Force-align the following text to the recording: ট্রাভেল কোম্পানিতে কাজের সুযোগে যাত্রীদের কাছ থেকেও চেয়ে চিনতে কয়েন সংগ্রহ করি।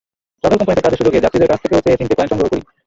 ট্রাভেল 0.41 0.57
কোম্পানিতে 0.59 0.83
কাজের 0.85 0.99
সুযোগে 1.01 1.23
যাত্রীদের 1.23 1.51
কাছ 1.51 1.59
থেকেও 1.63 1.83
চেয়ে 1.85 1.99
চিনতে 1.99 2.15
কয়েন 2.17 2.29
সংগ্রহ 2.31 2.47
করি। 2.51 2.61